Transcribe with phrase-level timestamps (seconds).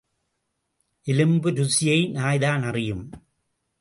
[1.07, 3.09] எலும்பு ருசியை நாய்தான் அறியும்?